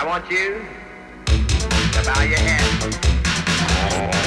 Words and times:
I 0.00 0.06
want 0.06 0.30
you 0.30 0.62
to 1.26 2.04
bow 2.04 2.22
your 2.22 2.38
head. 2.38 4.17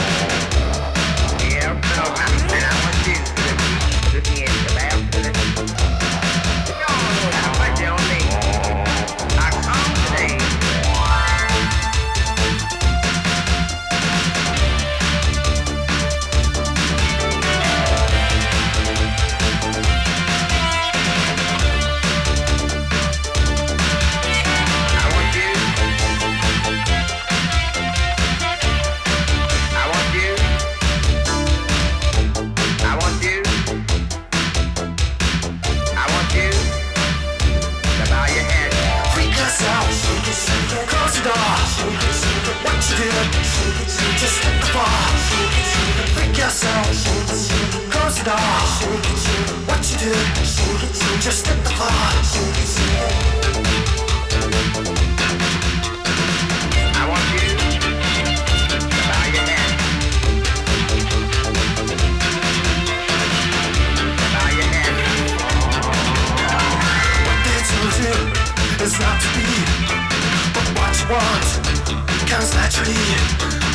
just 44.22 44.44
the 44.44 44.50
yourself, 46.38 46.86
close. 47.90 48.22
What 49.66 49.82
you 49.90 49.98
do, 49.98 50.14
just 51.20 51.46
the. 51.48 51.54
I 56.94 57.04
want 57.10 57.26
you 57.34 57.40
to 57.50 57.90
bow 59.10 59.26
your 59.34 59.46
head. 59.50 59.72
Bow 64.34 64.50
your 64.60 64.70
head. 64.76 64.94
What 67.26 67.38
they're 67.46 67.66
is 68.86 68.94
not 69.00 69.18
to 69.22 69.28
be, 69.34 69.50
but 70.54 70.68
what 70.78 70.94
you 71.00 71.08
want 71.10 71.48
comes 72.30 72.50
naturally. 72.54 73.51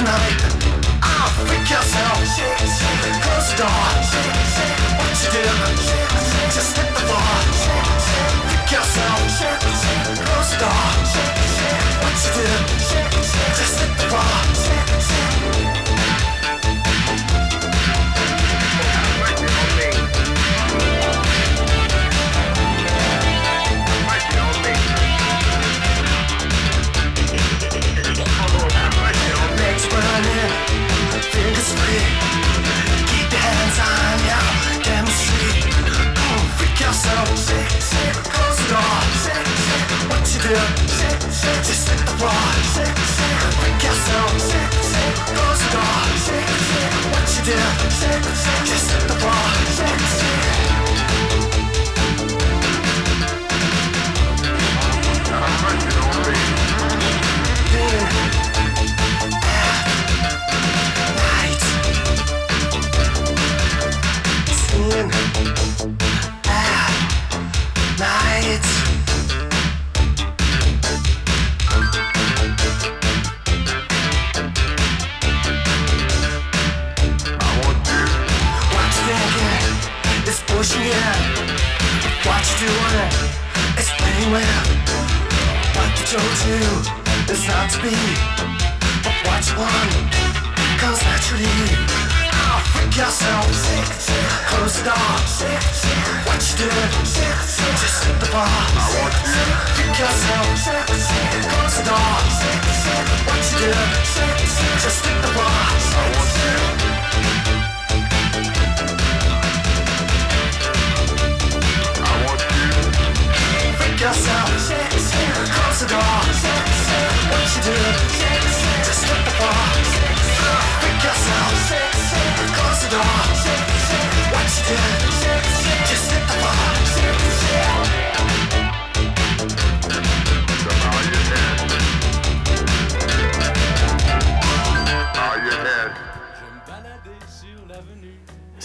tonight. 0.00 0.40
I'll 1.02 1.28
freak 1.44 1.68
yourself. 1.68 2.16
Close 3.20 3.50
the 3.50 3.56
door. 3.60 3.84
What 4.96 5.14
you? 5.28 5.44
Just 6.56 6.89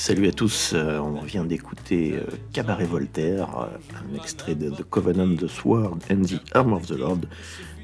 Salut 0.06 0.28
à 0.28 0.32
tous, 0.32 0.74
euh, 0.76 1.00
on 1.00 1.24
vient 1.24 1.44
d'écouter 1.44 2.14
euh, 2.14 2.28
Cabaret 2.54 2.86
Voltaire, 2.86 3.50
euh, 3.58 3.66
un 3.96 4.16
extrait 4.16 4.54
de 4.54 4.70
The 4.70 4.84
Covenant, 4.84 5.36
The 5.36 5.48
Sword 5.48 5.98
and 6.12 6.22
the 6.22 6.40
Arm 6.54 6.74
of 6.74 6.86
the 6.86 6.92
Lord, 6.92 7.22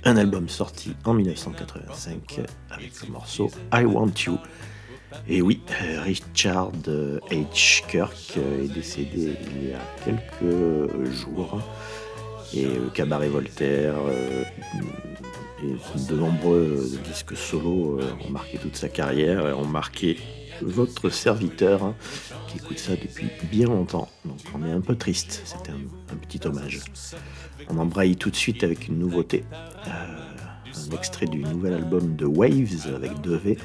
un 0.04 0.18
album 0.18 0.48
sorti 0.48 0.96
en 1.04 1.16
1985 1.16 2.42
avec 2.70 2.92
le 3.02 3.12
morceau 3.12 3.50
I 3.74 3.86
Want 3.86 4.12
You. 4.28 4.38
Et 5.28 5.42
oui, 5.42 5.64
Richard 6.04 6.74
H. 7.32 7.88
Kirk 7.88 8.38
est 8.38 8.72
décédé 8.72 9.36
il 9.56 9.70
y 9.70 9.74
a 9.74 9.82
quelques 10.06 11.12
jours. 11.12 11.60
Et 12.54 12.68
Cabaret 12.94 13.30
Voltaire 13.30 13.96
et 15.64 16.08
de 16.08 16.16
nombreux 16.16 16.88
disques 17.04 17.36
solo 17.36 18.00
ont 18.00 18.30
marqué 18.30 18.60
toute 18.60 18.76
sa 18.76 18.90
carrière, 18.90 19.48
et 19.48 19.54
ont 19.54 19.66
marqué 19.66 20.18
votre 20.64 21.10
serviteur, 21.10 21.84
hein, 21.84 21.96
qui 22.48 22.58
écoute 22.58 22.80
ça 22.80 22.94
depuis 22.94 23.30
bien 23.52 23.68
longtemps. 23.68 24.10
Donc 24.26 24.40
on 24.54 24.66
est 24.66 24.72
un 24.72 24.82
peu 24.82 24.96
triste, 24.96 25.42
c'était 25.46 25.72
un, 25.72 26.16
petit 26.16 26.46
hommage. 26.46 26.82
On 27.70 27.78
embraye 27.78 28.16
tout 28.16 28.30
de 28.30 28.36
suite 28.36 28.64
avec 28.64 28.88
une 28.88 29.00
nouveauté, 29.00 29.44
euh, 29.54 29.90
un 29.90 30.96
extrait 30.96 31.28
du 31.28 31.40
nouvel 31.40 31.74
album 31.74 32.16
de 32.16 32.26
Waves 32.26 32.94
avec 32.96 33.20
2 33.22 33.36
V. 33.38 33.58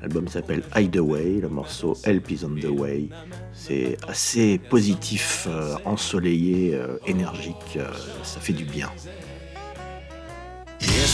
L'album 0.00 0.28
s'appelle 0.28 0.62
Hideaway, 0.74 1.40
le 1.40 1.48
morceau 1.48 1.96
Help 2.04 2.30
is 2.30 2.44
on 2.44 2.54
the 2.54 2.66
way. 2.66 3.08
C'est 3.52 3.96
assez 4.06 4.58
positif, 4.58 5.46
euh, 5.48 5.74
ensoleillé, 5.84 6.74
euh, 6.74 6.98
énergique, 7.06 7.78
ça 8.22 8.40
fait 8.40 8.52
du 8.52 8.64
bien. 8.64 8.90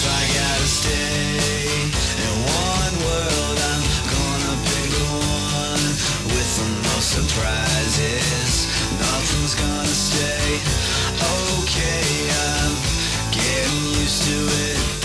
I 0.04 0.26
gotta 0.34 0.66
stay 0.66 1.12
in 2.22 2.32
one 2.48 2.96
world, 3.04 3.58
I'm 3.58 3.81
surprises. 7.02 8.66
Nothing's 8.96 9.56
gonna 9.56 9.86
stay 9.86 10.60
okay. 11.58 12.28
I'm 12.30 12.76
getting 13.32 14.00
used 14.00 14.22
to 14.22 14.36
it. 14.36 15.01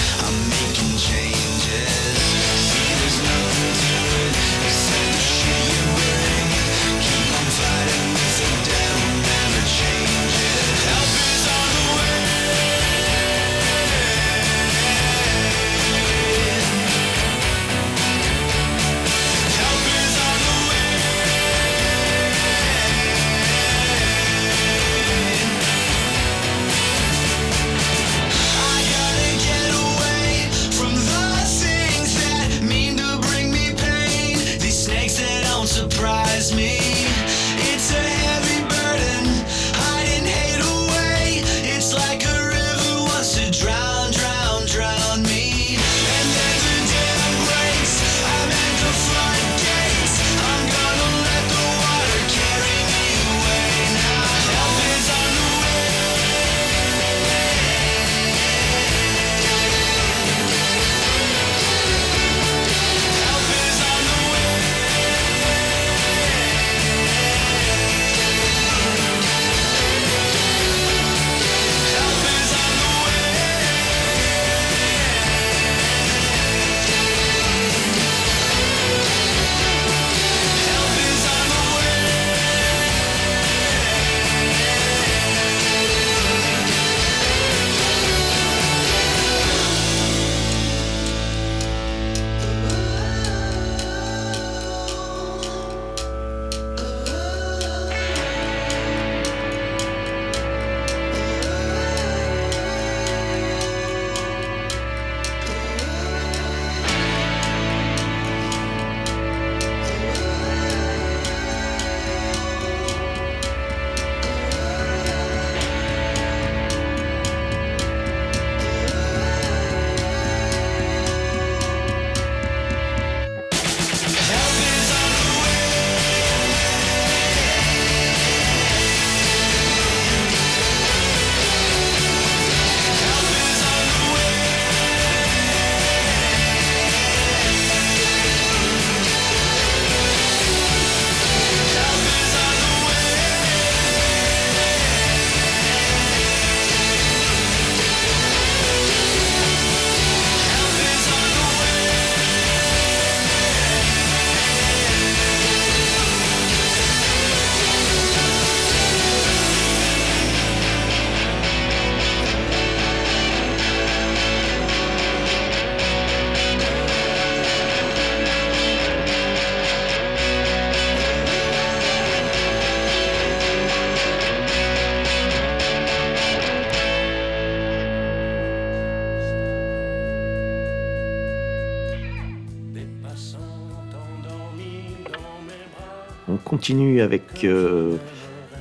Continue 186.67 186.99
avec 186.99 187.45
euh, 187.45 187.95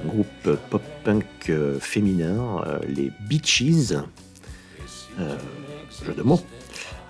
un 0.05 0.08
groupe 0.08 0.56
pop-punk 0.70 1.25
euh, 1.49 1.81
féminin, 1.81 2.62
euh, 2.64 2.79
les 2.87 3.11
Beaches, 3.29 3.95
euh, 5.19 5.37
jeu 6.04 6.14
de 6.16 6.23
mots, 6.23 6.40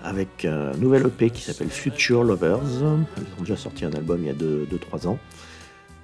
avec 0.03 0.45
un 0.45 0.71
nouvel 0.77 1.05
EP 1.05 1.29
qui 1.29 1.43
s'appelle 1.43 1.69
Future 1.69 2.23
Lovers. 2.23 2.61
Ils 2.63 2.83
ont 2.83 3.41
déjà 3.41 3.55
sorti 3.55 3.85
un 3.85 3.91
album 3.91 4.21
il 4.23 4.25
y 4.25 4.29
a 4.31 4.33
2-3 4.33 5.07
ans. 5.07 5.19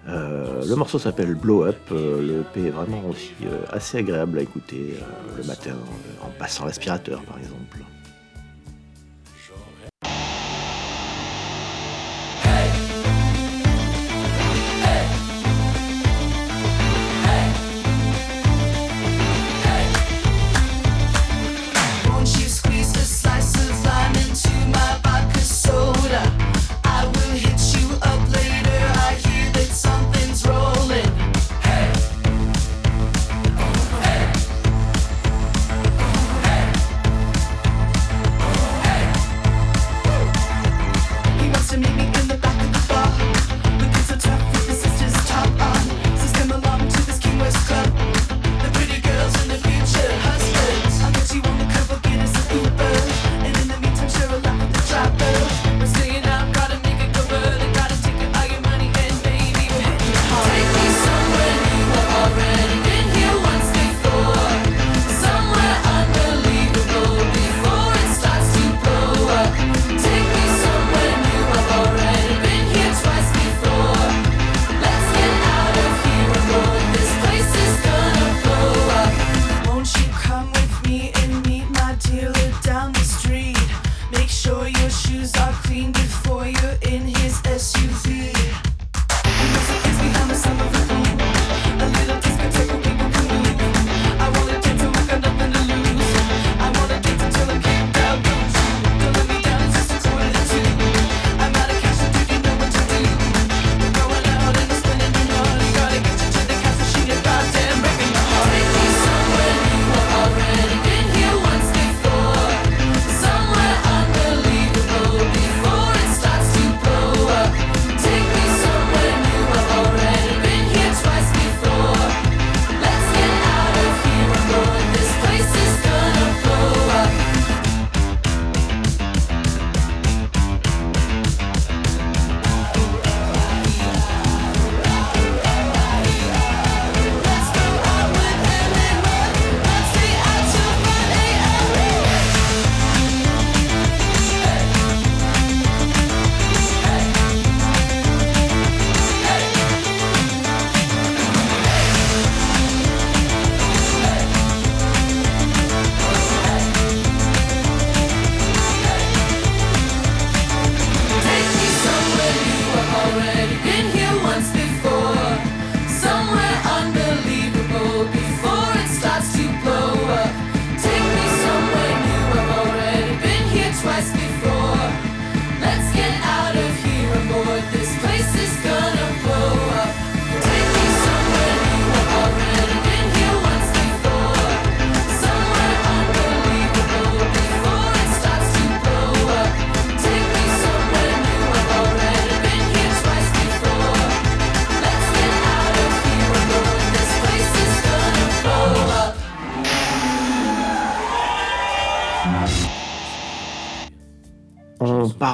Euh, 0.08 0.64
le 0.64 0.76
morceau 0.76 1.00
s'appelle 1.00 1.34
Blow 1.34 1.66
Up. 1.66 1.80
Euh, 1.92 2.22
le 2.22 2.42
EP 2.42 2.68
est 2.68 2.72
vraiment 2.72 3.04
aussi 3.10 3.32
euh, 3.46 3.66
assez 3.72 3.98
agréable 3.98 4.38
à 4.38 4.44
écouter 4.44 4.94
euh, 4.94 5.38
le 5.38 5.44
matin 5.48 5.72
euh, 5.72 6.24
en 6.24 6.30
passant 6.38 6.66
l'aspirateur 6.66 7.24
par 7.24 7.40
exemple. 7.40 7.80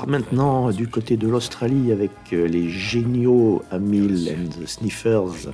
maintenant 0.10 0.70
euh, 0.70 0.72
du 0.74 0.88
côté 0.88 1.16
de 1.16 1.28
l'Australie 1.28 1.92
avec 1.92 2.12
euh, 2.34 2.48
les 2.48 2.70
géniaux 2.70 3.62
Amil 3.72 4.30
and 4.30 4.62
the 4.62 4.68
Sniffers. 4.68 5.52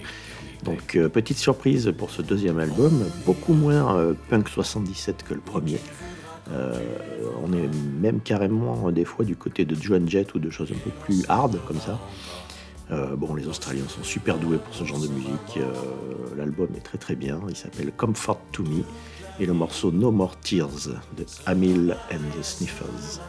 Donc 0.63 0.95
euh, 0.95 1.09
petite 1.09 1.37
surprise 1.37 1.93
pour 1.95 2.09
ce 2.09 2.21
deuxième 2.21 2.59
album, 2.59 3.03
beaucoup 3.25 3.53
moins 3.53 4.15
punk 4.29 4.49
77 4.49 5.23
que 5.23 5.33
le 5.33 5.41
premier. 5.41 5.79
On 7.43 7.53
est 7.53 7.67
même 7.99 8.19
carrément 8.21 8.91
des 8.91 9.03
fois 9.03 9.25
du 9.25 9.35
côté 9.35 9.65
de 9.65 9.75
Joan 9.75 10.07
Jett 10.07 10.35
ou 10.35 10.39
de 10.39 10.51
choses 10.51 10.71
un 10.71 10.77
peu 10.77 10.91
plus 10.91 11.25
hard 11.27 11.59
comme 11.67 11.79
ça. 11.79 11.99
bon, 13.15 13.33
les 13.33 13.47
Australiens 13.47 13.87
sont 13.87 14.03
super 14.03 14.37
doués 14.37 14.59
pour 14.59 14.73
ce 14.75 14.83
genre 14.83 14.99
de 14.99 15.07
musique. 15.07 15.59
L'album 16.37 16.67
est 16.77 16.81
très 16.81 16.99
très 16.99 17.15
bien. 17.15 17.39
Il 17.49 17.55
s'appelle 17.55 17.91
Comfort 17.91 18.41
to 18.51 18.61
Me 18.61 18.83
et 19.39 19.47
le 19.47 19.53
morceau 19.53 19.91
No 19.91 20.11
More 20.11 20.39
Tears 20.39 20.89
de 21.17 21.25
Amil 21.47 21.97
and 22.11 22.39
the 22.39 22.43
Sniffers. 22.43 23.19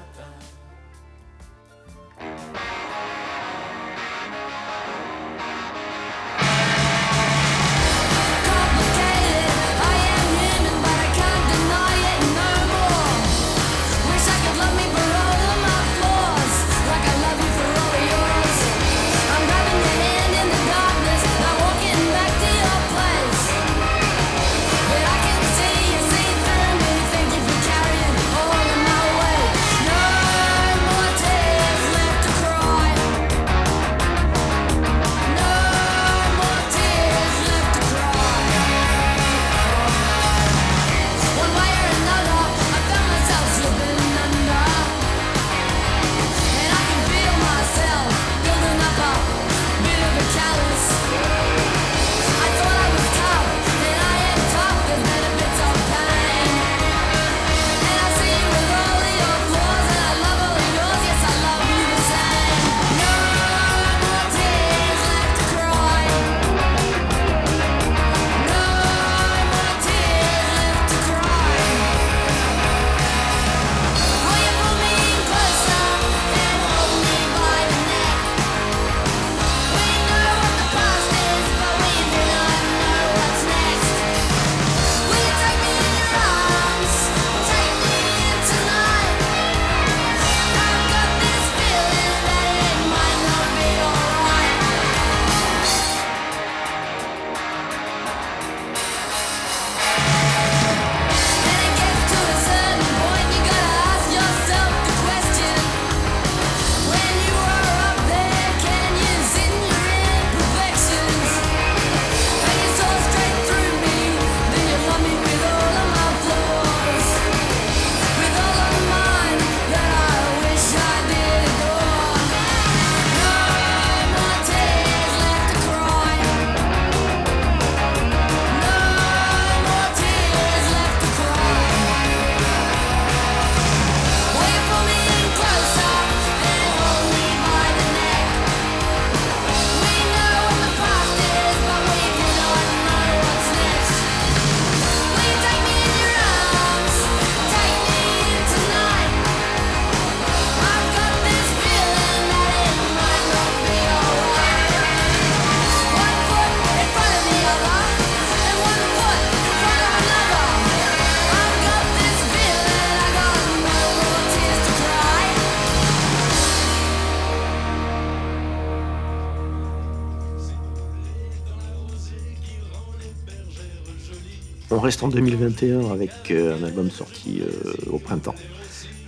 reste 174.87 175.03
en 175.03 175.09
2021 175.09 175.91
avec 175.91 176.31
euh, 176.31 176.57
un 176.57 176.63
album 176.63 176.93
sorti 176.93 177.43
euh, 177.43 177.73
au 177.91 177.99
printemps. 177.99 178.37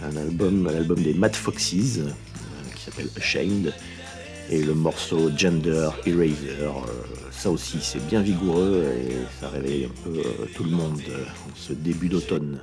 Un 0.02 0.16
album, 0.16 0.66
l'album 0.66 1.00
des 1.00 1.14
Mad 1.14 1.36
Foxes 1.36 1.98
euh, 1.98 2.10
qui 2.74 2.82
s'appelle 2.82 3.08
Ashamed. 3.16 3.72
Et 4.50 4.64
le 4.64 4.74
morceau 4.74 5.30
Gender 5.36 5.90
Eraser, 6.04 6.72
ça 7.30 7.50
aussi 7.50 7.78
c'est 7.80 8.04
bien 8.08 8.22
vigoureux 8.22 8.92
et 8.96 9.12
ça 9.40 9.50
réveille 9.50 9.84
un 9.84 10.02
peu 10.02 10.22
tout 10.56 10.64
le 10.64 10.70
monde 10.70 11.02
en 11.46 11.54
ce 11.54 11.74
début 11.74 12.08
d'automne. 12.08 12.58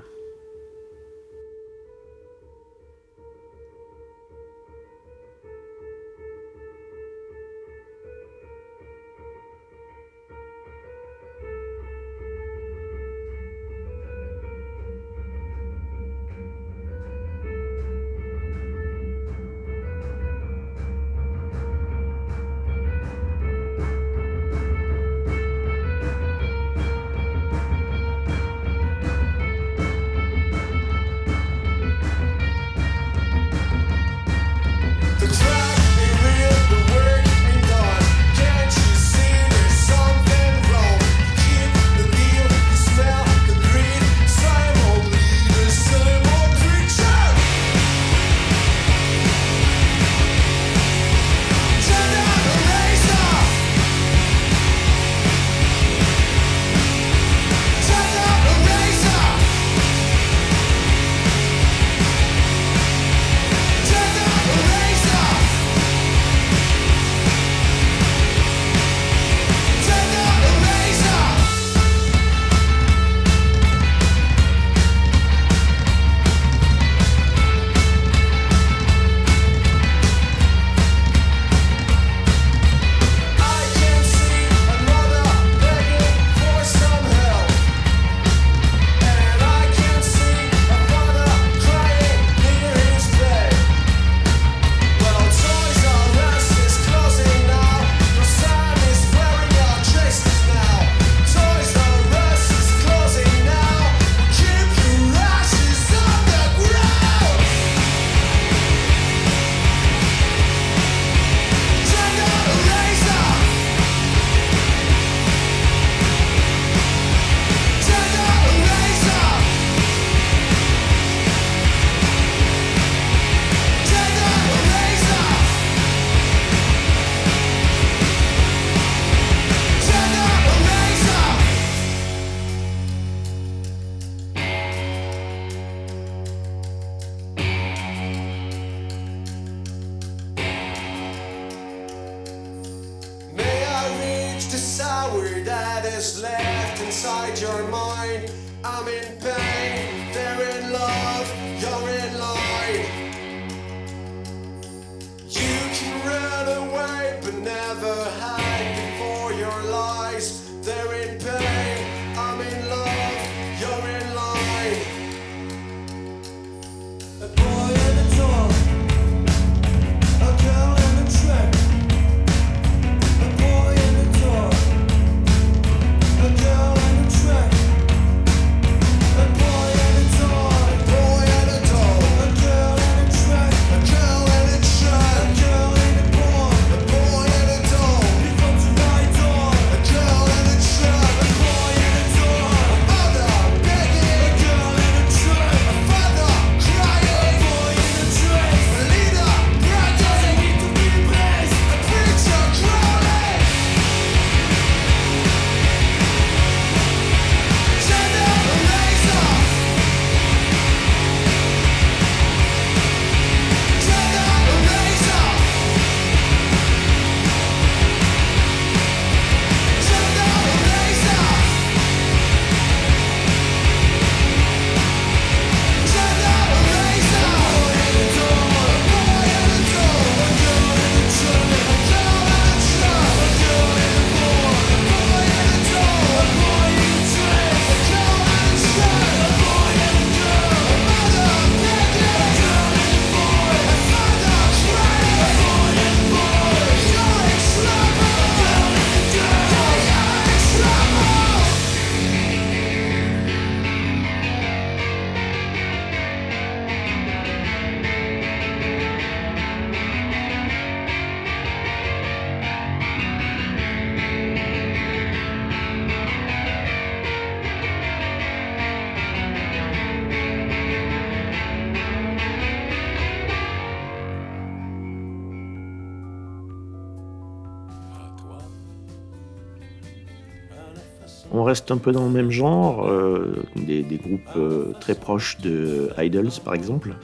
reste 281.45 281.71
un 281.71 281.77
peu 281.77 281.91
dans 281.91 282.05
le 282.05 282.11
même 282.11 282.31
genre, 282.31 282.85
euh, 282.87 283.43
des, 283.55 283.83
groupes 283.83 284.21
euh, 284.35 284.73
très 284.79 284.95
proches 284.95 285.37
de 285.39 285.89
Idols 285.97 286.31
par 286.43 286.53
exemple. 286.53 286.95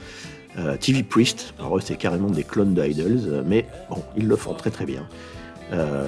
Euh, 0.58 0.76
TV 0.76 1.02
Priest, 1.02 1.54
c'est 1.80 1.96
carrément 1.96 2.28
des 2.28 2.44
clones 2.44 2.74
de 2.74 2.84
Idols, 2.84 3.42
mais 3.46 3.66
bon, 3.88 4.02
ils 4.16 4.28
le 4.28 4.36
font 4.36 4.54
très 4.54 4.70
très 4.70 4.84
bien. 4.84 5.08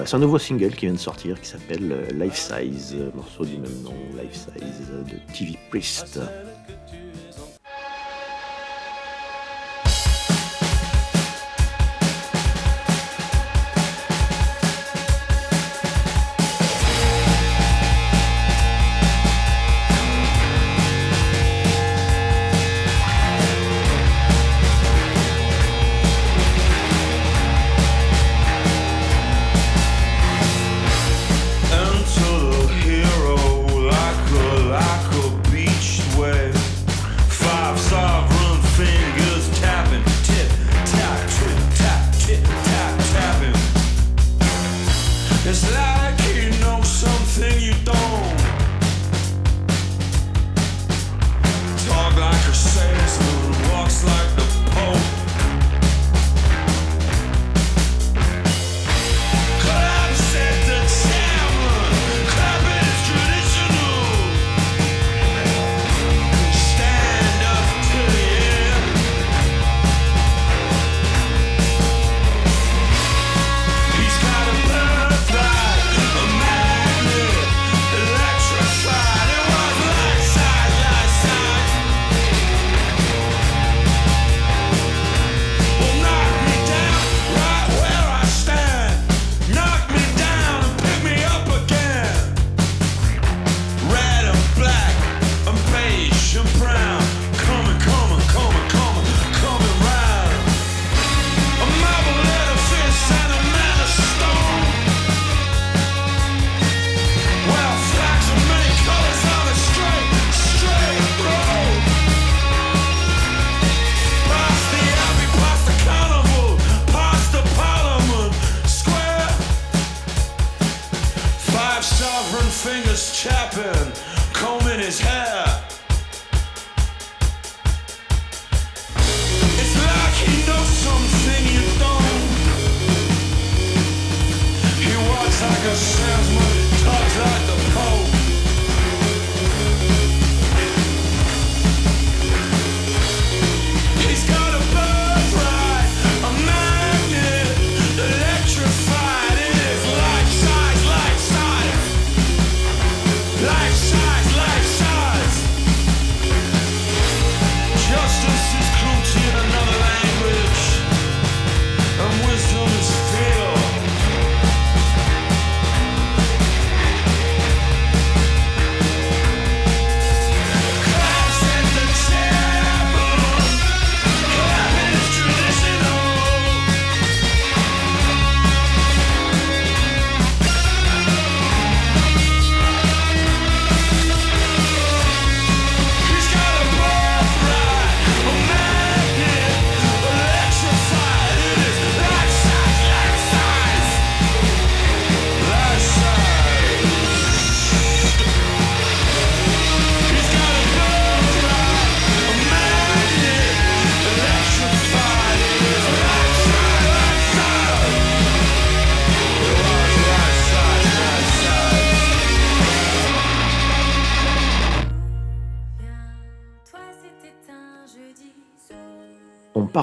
C'est 0.05 0.15
un 0.15 0.19
nouveau 0.19 0.37
single 0.37 0.75
qui 0.75 0.85
vient 0.85 0.93
de 0.93 0.99
sortir 0.99 1.41
qui 1.41 1.47
s'appelle 1.47 2.05
Life 2.13 2.35
Size, 2.35 2.95
morceau 3.15 3.45
du 3.45 3.57
même 3.57 3.81
nom, 3.83 3.95
Life 4.21 4.33
Size 4.33 4.91
de 5.11 5.33
TV 5.33 5.57
Priest. 5.71 6.19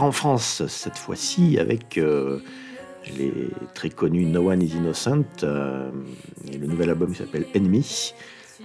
En 0.03 0.13
France 0.13 0.63
cette 0.67 0.99
fois-ci 0.99 1.59
avec 1.59 1.97
euh, 1.97 2.41
les 3.17 3.33
très 3.75 3.91
connus 3.91 4.25
No 4.25 4.51
One 4.51 4.61
is 4.61 4.75
Innocent. 4.77 5.45
euh, 5.45 5.91
et 6.51 6.59
le 6.59 6.67
nouvel 6.67 6.91
album 6.91 7.15
s'appelle 7.15 7.47
Enemy. 7.55 8.13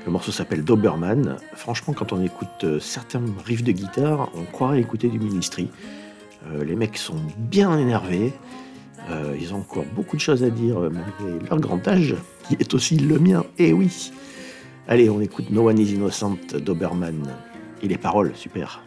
Le 0.05 0.11
morceau 0.11 0.31
s'appelle 0.31 0.63
Doberman. 0.63 1.37
Franchement, 1.53 1.93
quand 1.93 2.11
on 2.11 2.23
écoute 2.23 2.63
euh, 2.63 2.79
certains 2.79 3.21
riffs 3.45 3.63
de 3.63 3.71
guitare, 3.71 4.29
on 4.35 4.43
croirait 4.43 4.79
écouter 4.79 5.09
du 5.09 5.19
Ministry. 5.19 5.69
Les 6.65 6.77
mecs 6.77 6.97
sont 6.97 7.19
bien 7.37 7.77
énervés. 7.77 8.31
Ils 9.37 9.53
ont 9.53 9.57
encore 9.57 9.83
beaucoup 9.93 10.15
de 10.15 10.21
choses 10.21 10.45
à 10.45 10.49
dire 10.49 10.79
malgré 10.79 11.45
leur 11.49 11.59
grand 11.59 11.85
âge, 11.89 12.15
qui 12.47 12.53
est 12.53 12.73
aussi 12.73 12.95
le 12.95 13.19
mien. 13.19 13.43
Et 13.57 13.73
oui. 13.73 14.13
Allez, 14.87 15.09
on 15.09 15.19
écoute 15.19 15.49
No 15.49 15.67
One 15.67 15.77
is 15.77 15.91
Innocent 15.91 16.37
Doberman. 16.63 17.27
Et 17.81 17.89
les 17.89 17.97
paroles, 17.97 18.31
super. 18.33 18.81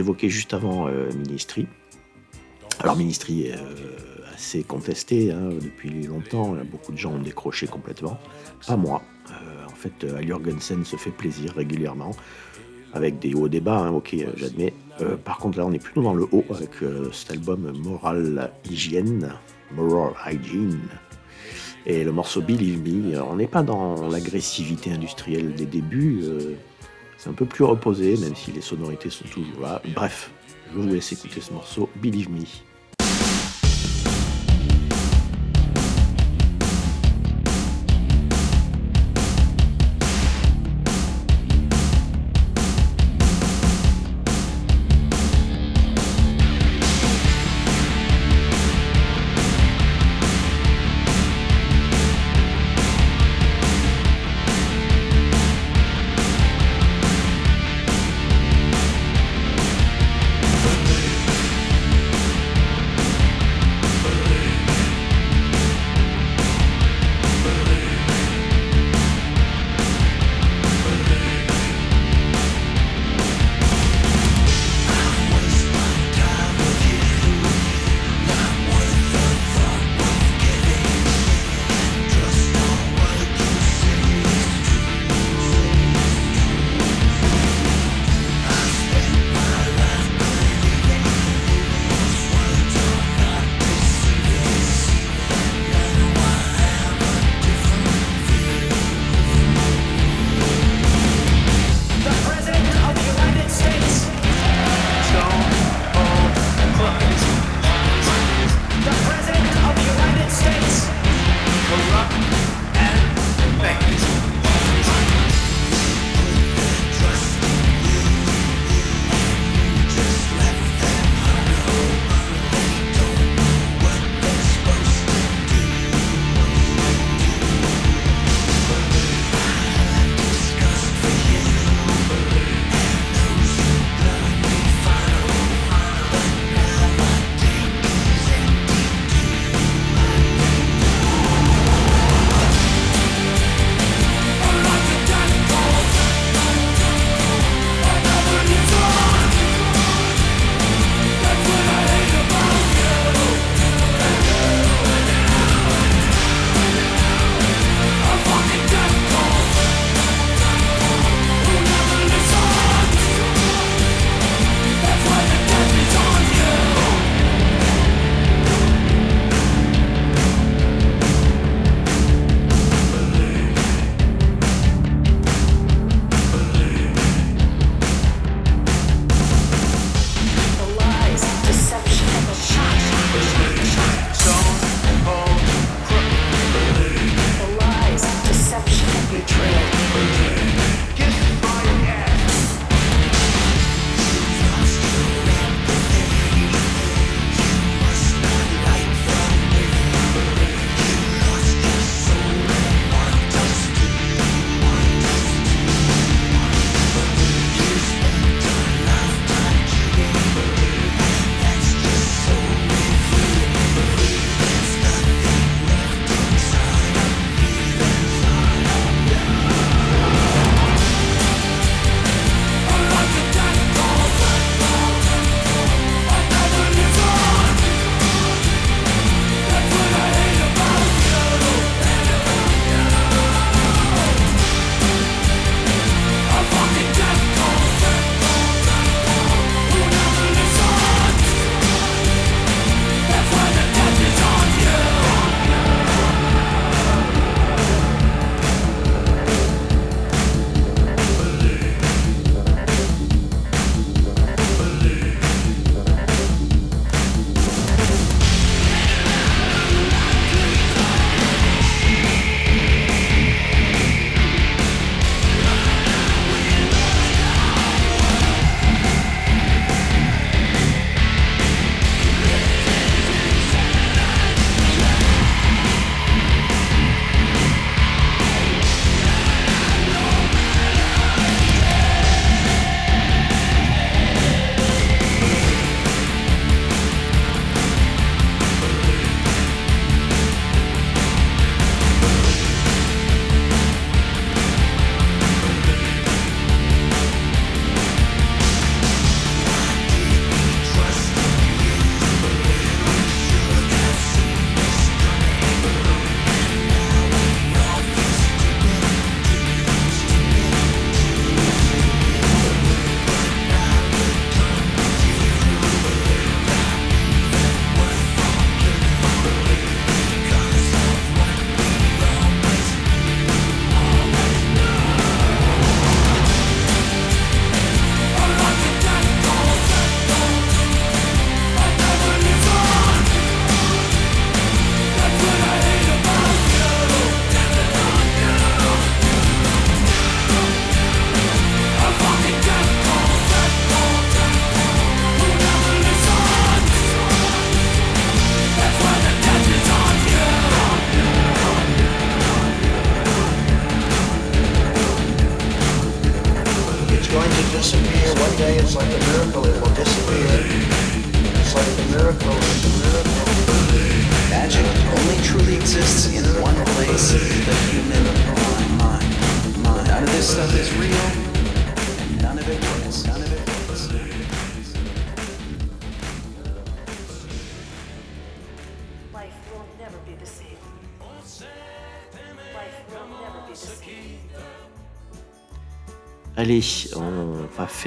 J'évoquais 0.00 0.30
juste 0.30 0.54
avant 0.54 0.88
euh, 0.88 1.10
Ministry. 1.12 1.66
Alors 2.78 2.96
Ministry 2.96 3.42
est 3.42 3.52
euh, 3.52 4.34
assez 4.34 4.62
contesté 4.62 5.30
hein, 5.30 5.50
depuis 5.60 6.04
longtemps. 6.06 6.56
Beaucoup 6.70 6.92
de 6.92 6.96
gens 6.96 7.12
ont 7.12 7.18
décroché 7.18 7.66
complètement. 7.66 8.18
Pas 8.66 8.78
moi. 8.78 9.02
Euh, 9.28 9.66
en 9.66 9.74
fait, 9.74 10.06
Al 10.16 10.26
Jorgensen 10.26 10.86
se 10.86 10.96
fait 10.96 11.10
plaisir 11.10 11.52
régulièrement. 11.54 12.12
Avec 12.94 13.18
des 13.18 13.34
hauts 13.34 13.48
débats, 13.48 13.76
hein, 13.76 13.90
ok, 13.90 14.16
j'admets. 14.36 14.72
Par 15.24 15.38
contre, 15.38 15.58
là, 15.58 15.66
on 15.66 15.72
est 15.72 15.78
plutôt 15.78 16.02
dans 16.02 16.14
le 16.14 16.26
haut 16.32 16.44
avec 16.50 16.70
cet 17.12 17.30
album 17.30 17.72
Moral 17.84 18.50
Hygiene. 18.68 19.34
Moral 19.72 20.14
Hygiene. 20.26 20.80
Et 21.86 22.04
le 22.04 22.12
morceau 22.12 22.40
Believe 22.40 22.80
Me, 22.82 23.22
on 23.22 23.36
n'est 23.36 23.46
pas 23.46 23.62
dans 23.62 24.08
l'agressivité 24.08 24.92
industrielle 24.92 25.54
des 25.54 25.66
débuts. 25.66 26.24
C'est 27.20 27.28
un 27.28 27.34
peu 27.34 27.44
plus 27.44 27.64
reposé, 27.64 28.16
même 28.16 28.34
si 28.34 28.50
les 28.50 28.62
sonorités 28.62 29.10
sont 29.10 29.26
toujours 29.28 29.60
là. 29.60 29.82
Bref, 29.94 30.30
je 30.72 30.78
vous 30.78 30.88
laisse 30.88 31.12
écouter 31.12 31.42
ce 31.42 31.52
morceau, 31.52 31.90
Believe 31.96 32.30
Me. 32.30 32.46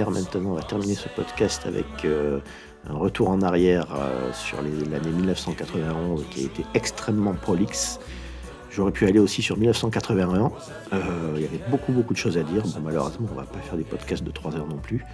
Maintenant, 0.01 0.51
on 0.51 0.53
va 0.55 0.63
terminer 0.63 0.95
ce 0.95 1.07
podcast 1.07 1.65
avec 1.65 1.85
euh, 2.03 2.39
un 2.89 2.95
retour 2.95 3.29
en 3.29 3.41
arrière 3.41 3.85
euh, 3.95 4.33
sur 4.33 4.57
l'année 4.61 5.09
1991 5.09 6.25
qui 6.31 6.41
a 6.41 6.43
été 6.45 6.65
extrêmement 6.73 7.33
prolixe. 7.33 7.99
J'aurais 8.71 8.91
pu 8.91 9.05
aller 9.05 9.19
aussi 9.19 9.43
sur 9.43 9.55
1981. 9.55 10.51
Euh, 10.93 10.99
il 11.35 11.41
y 11.43 11.45
avait 11.45 11.61
beaucoup 11.69 11.91
beaucoup 11.91 12.13
de 12.13 12.17
choses 12.17 12.39
à 12.39 12.43
dire. 12.43 12.63
Malheureusement, 12.83 13.27
on 13.31 13.35
va 13.35 13.43
pas 13.43 13.59
faire 13.59 13.77
des 13.77 13.83
podcasts 13.83 14.23
de 14.23 14.31
3 14.31 14.55
heures 14.55 14.67
non 14.67 14.79
plus. 14.79 15.05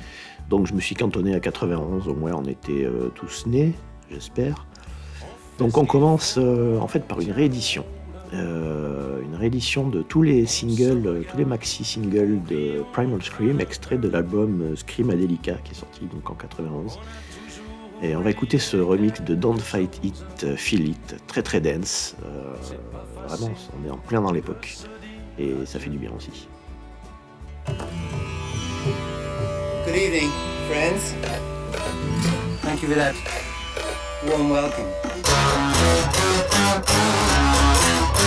Donc 0.49 0.65
je 0.65 0.73
me 0.73 0.79
suis 0.79 0.95
cantonné 0.95 1.35
à 1.35 1.41
91. 1.41 2.07
Au 2.07 2.13
moins, 2.13 2.31
on 2.35 2.45
était 2.45 2.87
tous 3.15 3.45
nés, 3.47 3.73
j'espère. 4.09 4.65
Donc 5.57 5.77
on 5.77 5.85
commence 5.85 6.37
en 6.37 6.87
fait 6.87 7.05
par 7.05 7.19
une 7.19 7.31
réédition. 7.31 7.83
Euh, 8.33 9.21
une 9.23 9.35
réédition 9.35 9.87
de 9.87 10.03
tous 10.03 10.21
les 10.21 10.45
singles, 10.45 11.07
euh, 11.07 11.23
tous 11.29 11.37
les 11.37 11.45
maxi 11.45 11.83
singles 11.83 12.41
de 12.43 12.83
Primal 12.93 13.23
Scream, 13.23 13.59
extrait 13.59 13.97
de 13.97 14.07
l'album 14.07 14.61
euh, 14.61 14.75
Scream 14.75 15.09
Adelica 15.09 15.53
qui 15.63 15.71
est 15.71 15.75
sorti 15.75 16.05
donc 16.05 16.29
en 16.29 16.35
91. 16.35 16.99
Et 18.03 18.15
on 18.15 18.21
va 18.21 18.29
écouter 18.29 18.59
ce 18.59 18.77
remix 18.77 19.21
de 19.21 19.35
Don't 19.35 19.59
Fight 19.59 19.99
It, 20.03 20.55
Feel 20.55 20.89
It, 20.89 21.15
très 21.27 21.41
très 21.41 21.59
dense. 21.59 22.15
Vraiment, 23.27 23.51
on 23.73 23.87
est 23.87 23.91
en 23.91 23.97
plein 23.97 24.21
dans 24.21 24.31
l'époque. 24.31 24.77
Et 25.37 25.53
ça 25.65 25.79
fait 25.79 25.89
du 25.89 25.97
bien 25.97 26.11
aussi. 26.15 26.47
Thank 32.61 32.83
you 32.83 32.89
for 32.89 32.95
that 32.95 33.15
warm 34.27 34.49
welcome. 34.51 34.85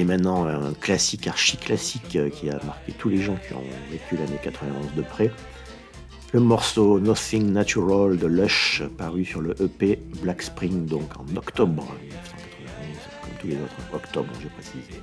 Allez, 0.00 0.06
maintenant, 0.06 0.46
un 0.46 0.72
classique, 0.72 1.26
archi-classique 1.26 2.16
euh, 2.16 2.30
qui 2.30 2.48
a 2.48 2.58
marqué 2.64 2.92
tous 2.92 3.10
les 3.10 3.20
gens 3.20 3.36
qui 3.46 3.52
ont 3.52 3.62
vécu 3.90 4.16
l'année 4.16 4.40
91 4.42 4.94
de 4.96 5.02
près. 5.02 5.30
Le 6.32 6.40
morceau 6.40 6.98
Nothing 6.98 7.52
Natural 7.52 8.16
de 8.16 8.26
Lush, 8.26 8.82
paru 8.96 9.26
sur 9.26 9.42
le 9.42 9.54
EP 9.60 9.98
Black 10.22 10.40
Spring, 10.40 10.86
donc 10.86 11.10
en 11.18 11.36
octobre 11.36 11.86
1991, 12.00 12.96
comme 13.20 13.30
tous 13.40 13.46
les 13.48 13.56
autres, 13.56 13.76
octobre, 13.92 14.30
j'ai 14.40 14.48
précisé. 14.48 15.02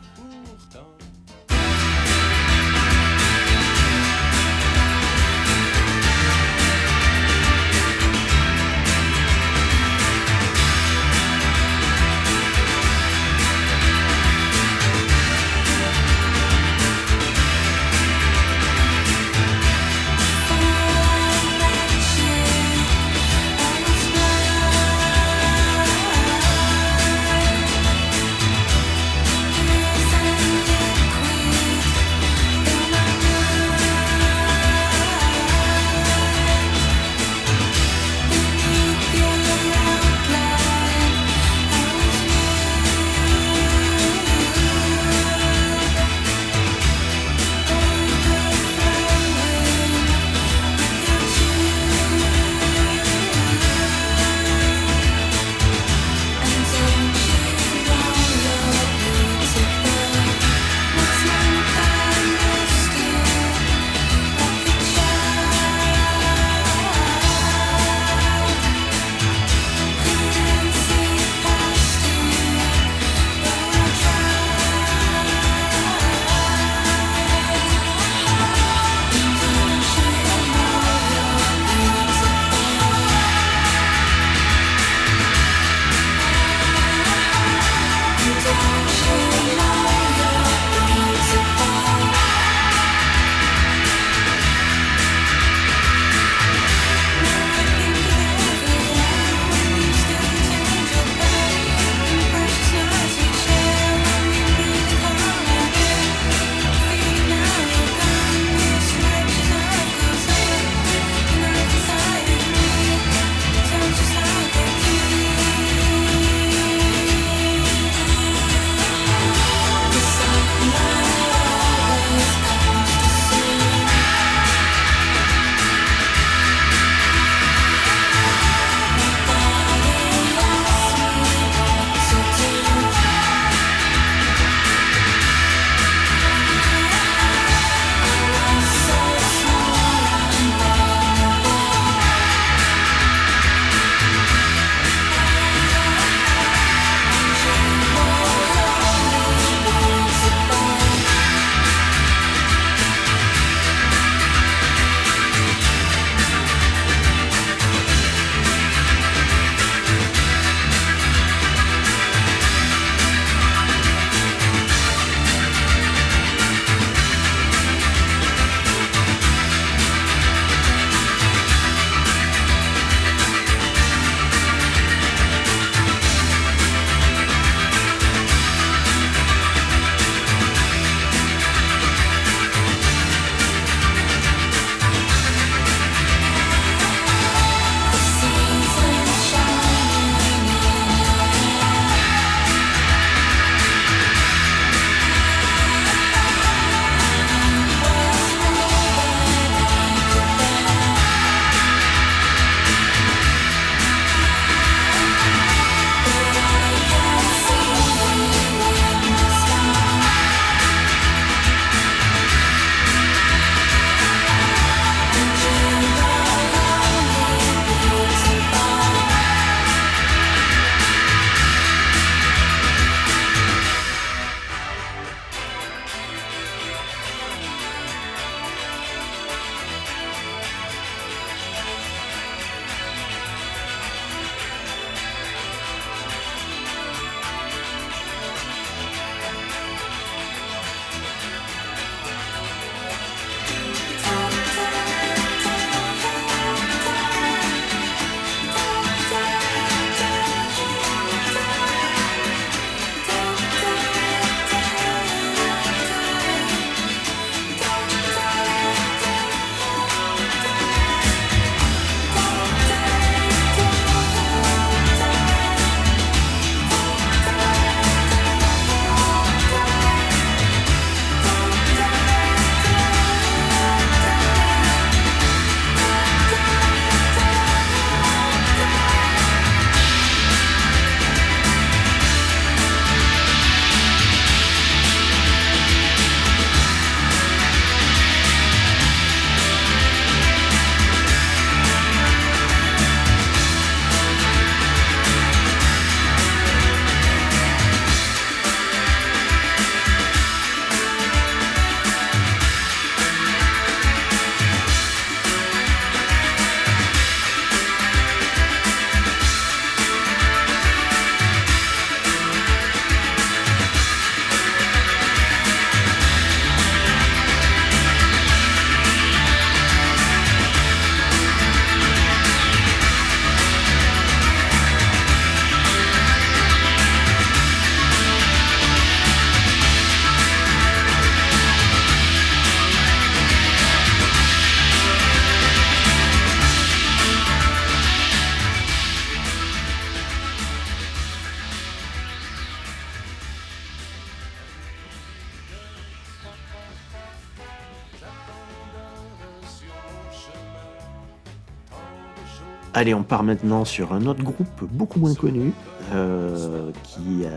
Allez, 352.78 352.94
on 352.94 353.02
part 353.02 353.24
maintenant 353.24 353.66
sur 353.66 353.92
un 353.92 354.06
autre 354.06 354.22
groupe 354.22 354.64
beaucoup 354.70 355.00
moins 355.00 355.16
connu, 355.16 355.52
euh, 355.94 356.70
qui 356.84 357.26
a 357.26 357.32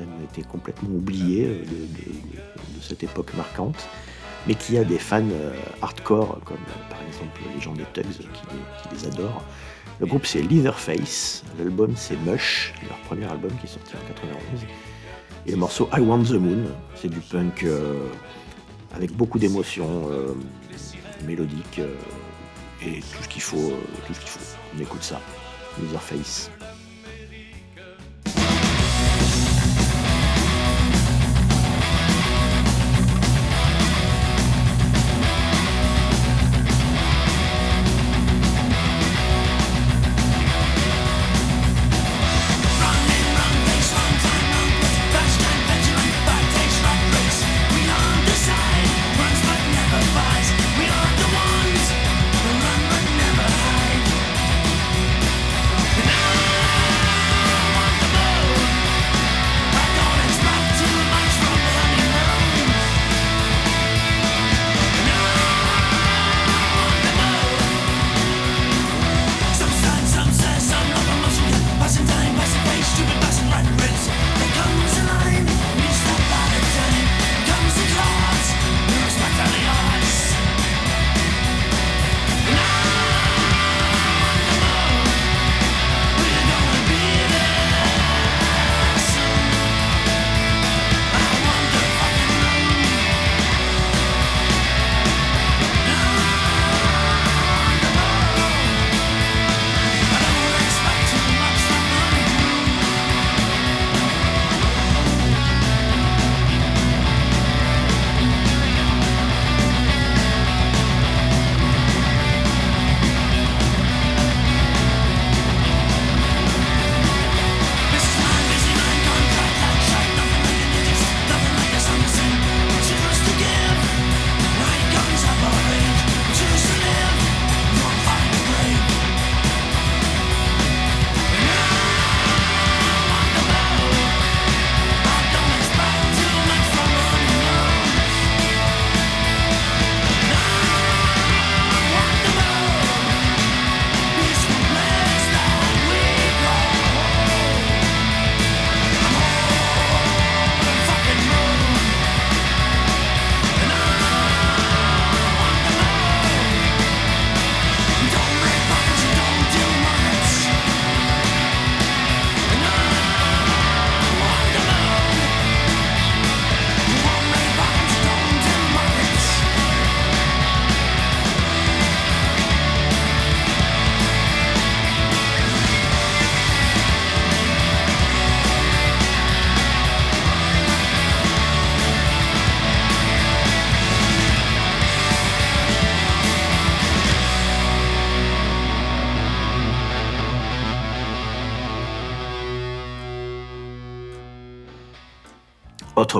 même 0.00 0.08
été 0.24 0.40
complètement 0.40 0.88
oublié 0.88 1.44
euh, 1.44 1.64
de, 1.66 2.80
cette 2.80 3.02
époque 3.02 3.34
marquante, 3.34 3.86
mais 4.48 4.54
qui 4.54 4.78
a 4.78 4.84
des 4.84 4.96
fans 4.96 5.20
euh, 5.20 5.52
hardcore, 5.82 6.40
comme 6.46 6.56
par 6.88 6.98
exemple 7.06 7.38
les 7.54 7.60
gens 7.60 7.74
des 7.74 7.84
Tugs 7.92 8.06
qui, 8.10 8.88
les- 8.94 9.06
adorent. 9.06 9.44
Le 10.00 10.06
groupe 10.06 10.24
c'est 10.24 10.40
Leatherface, 10.40 11.44
l'album 11.58 11.92
c'est 11.94 12.16
Mush, 12.24 12.72
leur 12.88 12.96
premier 13.00 13.26
album 13.26 13.50
qui 13.60 13.66
est 13.66 13.74
sorti 13.74 13.96
en 13.96 14.08
91. 14.08 14.62
Et 15.44 15.50
le 15.50 15.58
morceau 15.58 15.90
I 15.94 16.00
Want 16.00 16.22
the 16.22 16.40
Moon, 16.40 16.64
c'est 16.94 17.10
du 17.10 17.20
punk 17.20 17.66
avec 18.94 19.12
beaucoup 19.12 19.38
d'émotions 19.38 20.08
mélodiques 21.26 21.82
et 22.82 23.00
tout 23.00 23.22
ce 23.22 23.28
qu'il 23.28 23.42
faut. 23.42 23.74
On 24.76 24.80
écoute 24.82 25.02
ça, 25.02 25.20
Leatherface. 25.80 26.50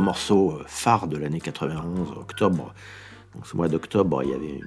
Morceau 0.00 0.52
euh, 0.52 0.64
phare 0.66 1.08
de 1.08 1.16
l'année 1.16 1.40
91, 1.40 2.12
octobre. 2.12 2.74
Donc, 3.34 3.46
ce 3.46 3.56
mois 3.56 3.68
d'octobre, 3.68 4.22
il 4.22 4.30
y 4.30 4.34
avait, 4.34 4.60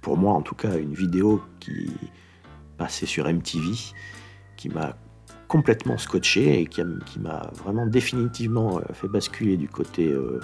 pour 0.00 0.16
moi 0.16 0.34
en 0.34 0.42
tout 0.42 0.54
cas, 0.54 0.76
une 0.76 0.94
vidéo 0.94 1.42
qui 1.60 1.90
passait 2.76 3.06
sur 3.06 3.26
MTV 3.28 3.76
qui 4.56 4.68
m'a 4.68 4.96
complètement 5.48 5.98
scotché 5.98 6.60
et 6.60 6.66
qui 6.66 6.82
m'a 7.18 7.50
vraiment 7.62 7.86
définitivement 7.86 8.78
euh, 8.78 8.82
fait 8.94 9.08
basculer 9.08 9.56
du 9.56 9.68
côté 9.68 10.08
euh, 10.08 10.40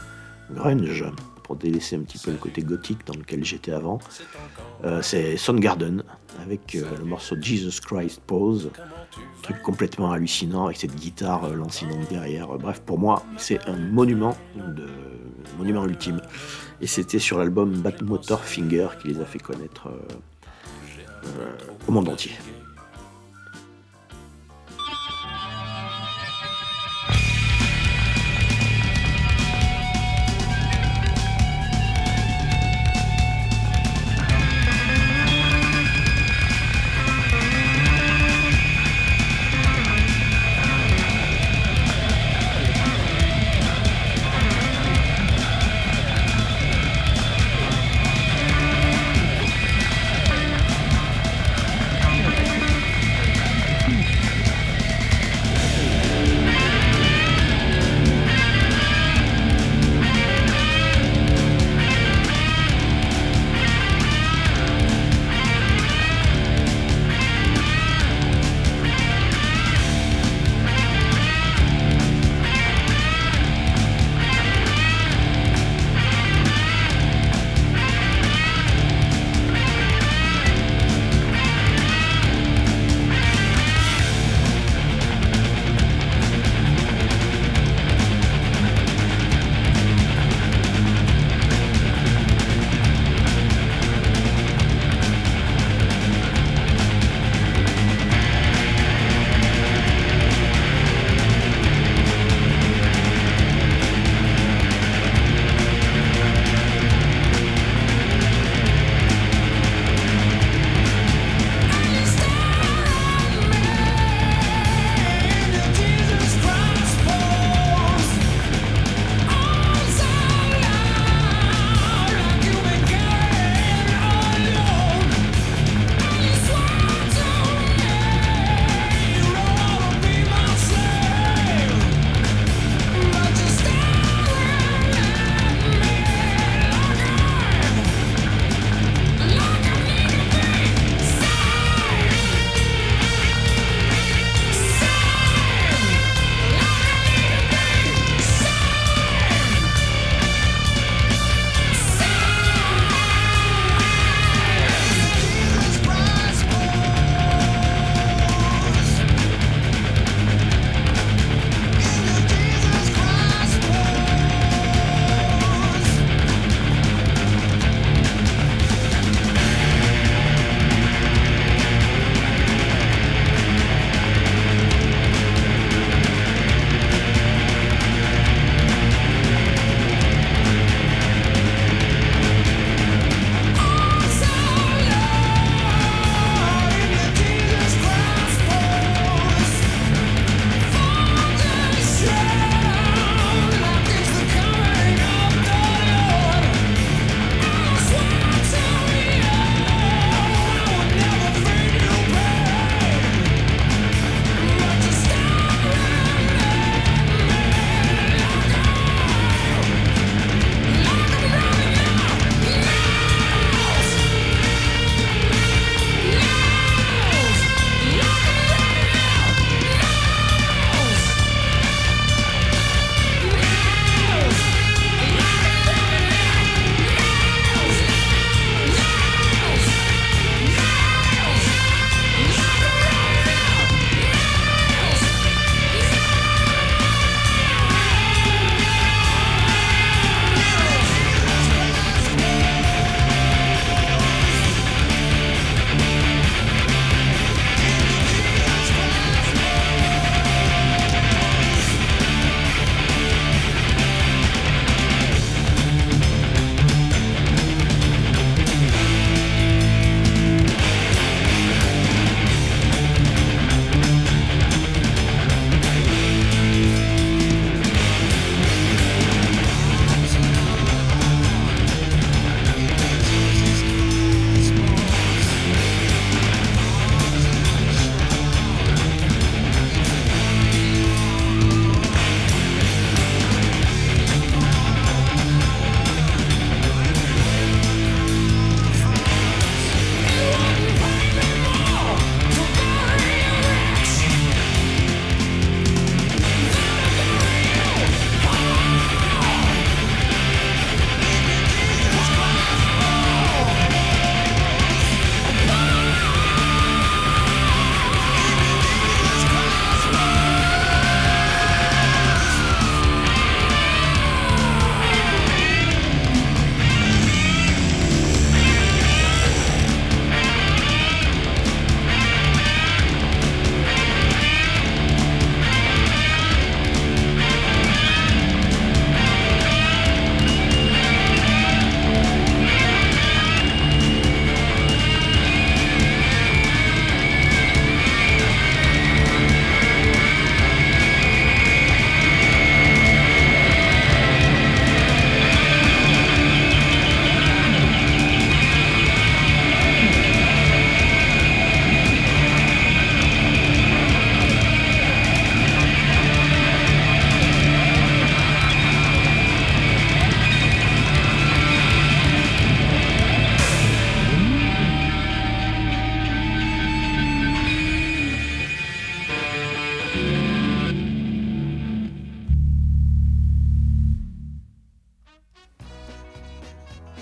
grunge 0.50 1.04
pour 1.44 1.56
délaisser 1.56 1.96
un 1.96 2.00
petit 2.00 2.18
peu 2.18 2.30
le 2.30 2.36
côté 2.36 2.62
gothique 2.62 3.06
dans 3.06 3.14
lequel 3.14 3.44
j'étais 3.44 3.72
avant. 3.72 3.98
Euh, 4.84 5.02
c'est 5.02 5.36
Soundgarden 5.36 6.02
avec 6.40 6.74
euh, 6.74 6.84
le 6.98 7.04
morceau 7.04 7.36
Jesus 7.40 7.80
Christ 7.80 8.20
Pose, 8.26 8.70
truc 9.42 9.62
complètement 9.62 10.12
hallucinant 10.12 10.66
avec 10.66 10.76
cette 10.76 10.94
guitare 10.94 11.44
euh, 11.44 11.54
lancinante 11.54 12.08
derrière. 12.10 12.54
Euh, 12.54 12.58
Bref, 12.58 12.80
pour 12.80 12.98
moi, 12.98 13.22
c'est 13.36 13.60
un 13.66 13.76
monument, 13.76 14.36
de, 14.56 14.84
un 14.84 15.58
monument 15.58 15.84
ultime. 15.84 16.20
Et 16.80 16.86
c'était 16.86 17.18
sur 17.18 17.38
l'album 17.38 17.72
Bad 17.72 18.02
Motor 18.02 18.40
Finger 18.40 18.88
qui 19.00 19.08
les 19.08 19.20
a 19.20 19.24
fait 19.24 19.38
connaître 19.38 19.88
euh, 19.88 21.52
au 21.86 21.92
monde 21.92 22.08
entier. 22.08 22.32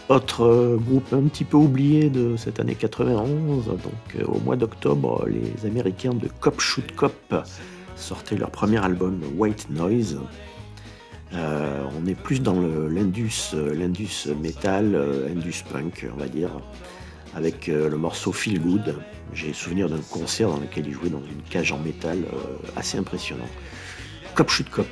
Autre 0.09 0.45
euh, 0.45 0.77
groupe 0.77 1.13
un 1.13 1.23
petit 1.23 1.43
peu 1.43 1.57
oublié 1.57 2.11
de 2.11 2.37
cette 2.37 2.61
année 2.61 2.77
91, 2.77 3.67
donc 3.67 3.81
euh, 4.15 4.25
au 4.27 4.39
mois 4.39 4.55
d'octobre, 4.55 5.27
les 5.27 5.67
Américains 5.67 6.15
de 6.15 6.29
Cop 6.39 6.61
Shoot 6.61 6.95
Cop 6.95 7.35
sortaient 7.97 8.37
leur 8.37 8.53
premier 8.53 8.85
album 8.85 9.21
White 9.37 9.69
Noise. 9.69 10.21
Euh, 11.35 11.83
on 12.01 12.07
est 12.07 12.15
plus 12.15 12.41
dans 12.41 12.61
l'indus, 12.61 13.53
l'indus 13.53 14.29
metal, 14.41 14.95
indus 15.29 15.65
punk, 15.73 16.07
on 16.15 16.21
va 16.21 16.29
dire, 16.29 16.51
avec 17.35 17.67
le 17.67 17.97
morceau 17.97 18.31
Feel 18.31 18.61
Good. 18.61 18.95
J'ai 19.33 19.53
souvenir 19.53 19.89
d'un 19.89 19.99
concert 20.09 20.51
dans 20.51 20.61
lequel 20.61 20.87
ils 20.87 20.93
jouaient 20.93 21.11
dans 21.11 21.19
une 21.19 21.43
cage 21.51 21.73
en 21.73 21.79
métal 21.79 22.19
assez 22.77 22.97
impressionnant. 22.97 23.49
Cop 24.37 24.51
Shoot 24.51 24.71
Cop. 24.71 24.87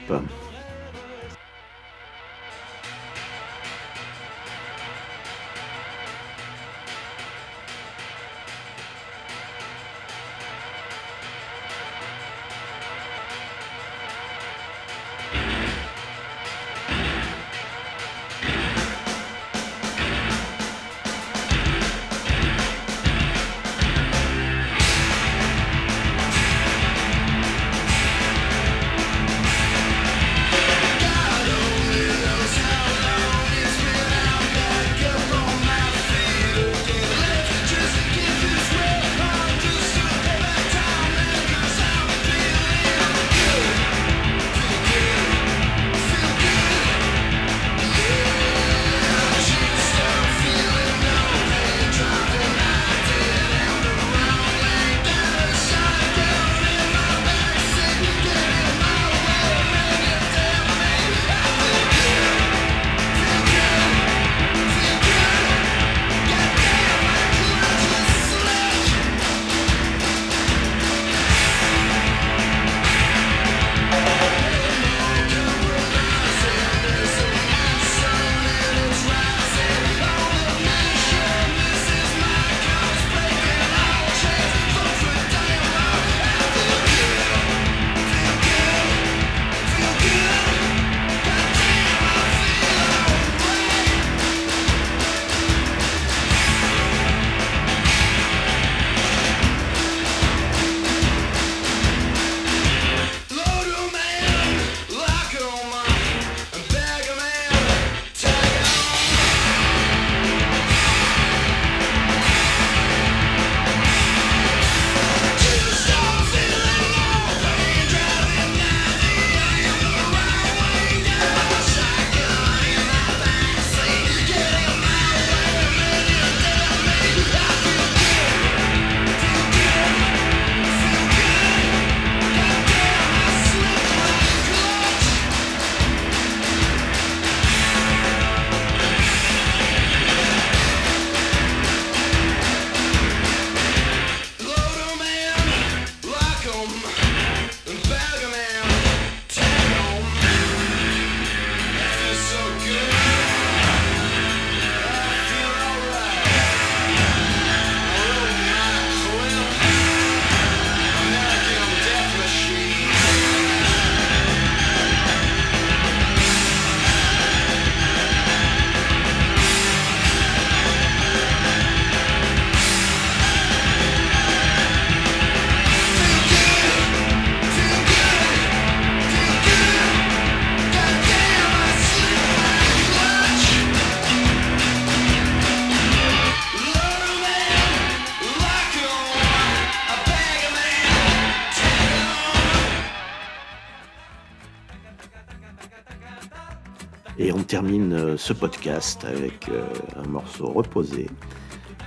Ce 198.25 198.33
podcast 198.33 199.05
avec 199.05 199.51
euh, 199.51 199.63
un 200.03 200.09
morceau 200.09 200.47
reposé, 200.47 201.11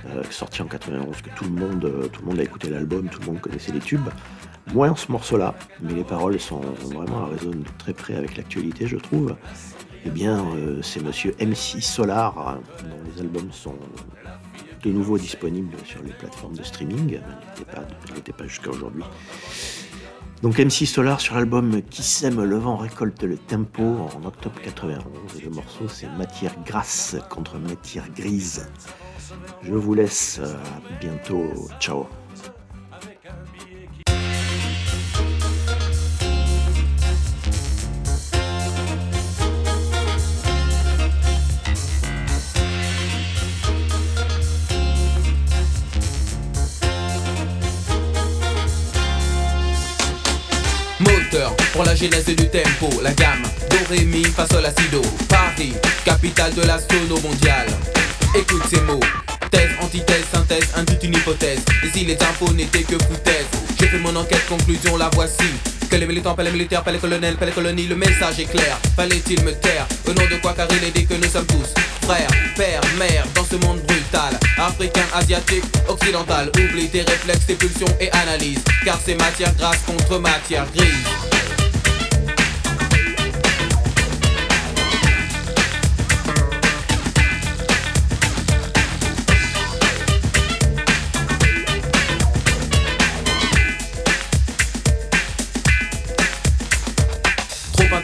euh, 0.06 0.22
sorti 0.30 0.62
en 0.62 0.66
91, 0.66 1.20
que 1.20 1.30
tout 1.30 1.42
le 1.42 1.50
monde, 1.50 1.84
euh, 1.84 2.06
tout 2.06 2.20
le 2.20 2.28
monde 2.28 2.38
a 2.38 2.44
écouté 2.44 2.70
l'album, 2.70 3.08
tout 3.08 3.18
le 3.22 3.26
monde 3.26 3.40
connaissait 3.40 3.72
les 3.72 3.80
tubes. 3.80 4.08
Moins 4.72 4.94
ce 4.94 5.10
morceau-là, 5.10 5.56
mais 5.80 5.94
les 5.94 6.04
paroles 6.04 6.38
sont 6.38 6.60
vraiment 6.60 7.24
résonnent 7.24 7.64
de 7.64 7.78
très 7.78 7.92
près 7.92 8.14
avec 8.14 8.36
l'actualité, 8.36 8.86
je 8.86 8.98
trouve. 8.98 9.34
Eh 10.06 10.10
bien, 10.10 10.44
c'est 10.80 11.02
Monsieur 11.02 11.34
MC 11.40 11.82
Solar, 11.82 12.60
dont 12.84 13.12
les 13.12 13.20
albums 13.20 13.50
sont 13.50 13.74
de 14.84 14.90
nouveau 14.92 15.18
disponibles 15.18 15.74
sur 15.84 16.00
les 16.04 16.12
plateformes 16.12 16.54
de 16.54 16.62
streaming. 16.62 17.18
Il 17.18 18.14
n'était 18.14 18.30
pas, 18.30 18.44
pas 18.44 18.46
jusqu'à 18.46 18.70
aujourd'hui. 18.70 19.02
Donc 20.42 20.58
MC 20.58 20.86
Solar 20.86 21.20
sur 21.20 21.34
l'album 21.34 21.82
Qui 21.82 22.02
sème 22.02 22.42
le 22.42 22.56
vent 22.56 22.76
récolte 22.76 23.22
le 23.24 23.36
tempo 23.36 23.82
en 23.82 24.24
octobre 24.24 24.60
91. 24.62 25.02
Et 25.38 25.44
le 25.44 25.50
morceau 25.50 25.88
c'est 25.88 26.08
Matière 26.16 26.54
grasse 26.64 27.16
contre 27.28 27.58
matière 27.58 28.08
grise. 28.14 28.68
Je 29.62 29.74
vous 29.74 29.94
laisse. 29.94 30.38
euh, 30.40 30.54
à 30.54 31.00
bientôt. 31.00 31.50
Ciao. 31.80 32.06
Genèse 51.98 52.26
du 52.26 52.48
tempo, 52.48 52.88
la 53.02 53.12
gamme 53.12 53.42
Do, 53.70 53.76
Ré, 53.90 54.04
Mi, 54.04 54.22
Fa, 54.24 54.46
Sol, 54.46 54.64
Si, 54.76 54.88
Do 54.90 55.02
Paris, 55.28 55.74
capitale 56.04 56.54
de 56.54 56.64
la 56.64 56.78
sono 56.78 57.20
mondiale 57.20 57.72
Écoute 58.34 58.62
ces 58.70 58.80
mots 58.82 59.00
Thèse, 59.50 59.70
antithèse, 59.82 60.24
synthèse, 60.32 60.68
induit 60.76 60.98
une 61.02 61.14
hypothèse 61.14 61.60
Et 61.82 61.88
si 61.92 62.04
les 62.04 62.14
infos 62.22 62.52
n'étaient 62.52 62.84
que 62.84 62.98
foutaises 63.02 63.46
J'ai 63.80 63.88
fait 63.88 63.98
mon 63.98 64.14
enquête, 64.14 64.46
conclusion, 64.48 64.96
la 64.96 65.10
voici 65.14 65.50
Que 65.90 65.96
les 65.96 66.06
militants, 66.06 66.34
pas 66.34 66.44
les 66.44 66.52
militaires, 66.52 66.84
pas 66.84 66.92
les 66.92 66.98
colonels, 66.98 67.36
pas 67.36 67.46
les 67.46 67.52
colonies, 67.52 67.86
le 67.86 67.96
message 67.96 68.38
est 68.38 68.44
clair. 68.44 68.78
Fallait-il 68.94 69.42
me 69.42 69.52
taire 69.52 69.86
Au 70.06 70.12
nom 70.12 70.26
de 70.30 70.36
quoi 70.40 70.52
car 70.52 70.68
il 70.70 70.84
est 70.84 70.92
dit 70.92 71.06
que 71.06 71.14
nous 71.14 71.28
sommes 71.28 71.46
tous 71.46 71.74
frères, 72.02 72.28
pères, 72.56 72.80
mères 72.98 73.26
dans 73.34 73.44
ce 73.44 73.56
monde 73.56 73.80
brutal. 73.82 74.38
Africain, 74.56 75.04
asiatique, 75.14 75.64
occidental. 75.88 76.50
Oublie 76.56 76.88
tes 76.88 77.02
réflexes, 77.02 77.46
tes 77.46 77.54
pulsions 77.54 77.94
et 78.00 78.10
analyse. 78.12 78.60
Car 78.84 78.98
c'est 79.04 79.14
matière 79.16 79.54
grasse 79.56 79.80
contre 79.86 80.18
matière 80.18 80.66
grise. 80.74 81.37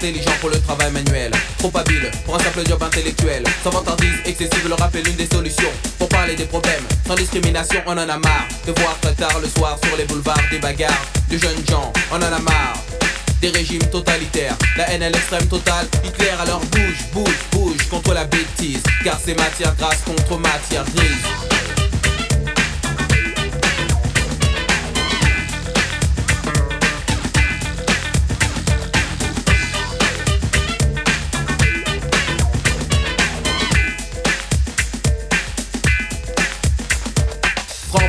Intelligent 0.04 0.36
pour 0.40 0.50
le 0.50 0.60
travail 0.60 0.92
manuel. 0.92 1.30
Trop 1.58 1.72
habile 1.74 2.10
pour 2.26 2.34
un 2.34 2.38
simple 2.38 2.62
job 2.68 2.82
intellectuel. 2.82 3.42
Sans 3.62 3.70
vantardise 3.70 4.20
excessive, 4.26 4.68
le 4.68 4.74
rap 4.74 4.94
est 4.94 5.02
l'une 5.02 5.16
des 5.16 5.26
solutions 5.26 5.70
Pour 5.98 6.08
parler 6.08 6.34
des 6.34 6.44
problèmes, 6.44 6.84
sans 7.06 7.14
discrimination 7.14 7.80
on 7.86 7.92
en 7.92 8.08
a 8.08 8.18
marre 8.18 8.48
De 8.66 8.72
voir 8.80 8.98
très 9.00 9.14
tard 9.14 9.38
le 9.40 9.48
soir 9.48 9.78
sur 9.82 9.96
les 9.96 10.04
boulevards 10.04 10.42
des 10.50 10.58
bagarres 10.58 11.06
De 11.30 11.38
jeunes 11.38 11.64
gens, 11.68 11.92
on 12.12 12.16
en 12.16 12.22
a 12.22 12.38
marre 12.38 12.76
des 13.40 13.50
régimes 13.50 13.84
totalitaires, 13.90 14.56
la 14.78 14.90
haine 14.90 15.02
à 15.02 15.10
l'extrême 15.10 15.46
totale, 15.48 15.86
Hitler 16.02 16.30
alors 16.40 16.60
bouge, 16.60 17.04
bouge, 17.12 17.38
bouge 17.52 17.88
contre 17.90 18.14
la 18.14 18.24
bêtise, 18.24 18.82
car 19.04 19.18
c'est 19.22 19.38
matière 19.38 19.74
grasse 19.76 20.00
contre 20.06 20.38
matière 20.38 20.84
grise. 20.96 21.83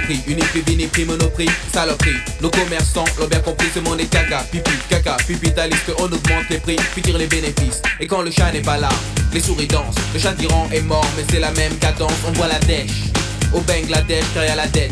Franprix, 0.05 0.23
Uniprix, 0.27 0.61
Viniprix, 0.61 1.05
Monoprix, 1.05 1.49
saloperie. 1.73 2.17
Nos 2.41 2.51
commerçants 2.51 3.05
l'ont 3.19 3.27
bien 3.27 3.39
compris, 3.39 3.67
ce 3.73 3.79
monde 3.79 3.99
est 3.99 4.05
caca, 4.05 4.45
pipi, 4.51 4.71
caca, 4.87 5.17
pipitaliste 5.27 5.91
On 5.97 6.03
augmente 6.03 6.47
les 6.49 6.59
prix, 6.59 6.75
puis 6.93 7.01
tire 7.01 7.17
les 7.17 7.25
bénéfices. 7.25 7.81
Et 7.99 8.05
quand 8.05 8.21
le 8.21 8.29
chat 8.29 8.51
n'est 8.51 8.61
pas 8.61 8.77
là, 8.77 8.89
les 9.33 9.39
souris 9.39 9.67
dansent. 9.67 9.95
Le 10.13 10.19
chat 10.19 10.33
tyran 10.33 10.69
est 10.71 10.81
mort, 10.81 11.07
mais 11.17 11.23
c'est 11.31 11.39
la 11.39 11.51
même 11.51 11.75
cadence 11.77 12.13
On 12.27 12.31
voit 12.33 12.47
la 12.47 12.59
dèche, 12.59 13.09
au 13.53 13.61
Bangladesh, 13.61 14.25
derrière 14.35 14.55
la 14.55 14.67
dette 14.67 14.91